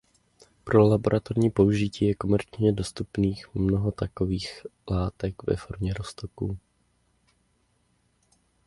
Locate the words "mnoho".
3.55-3.91